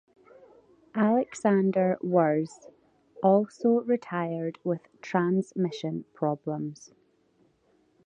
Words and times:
Alexander 0.95 1.95
Wurz 2.01 2.65
also 3.21 3.81
retired 3.81 4.57
with 4.63 4.81
transmission 4.99 6.05
problems. 6.15 6.91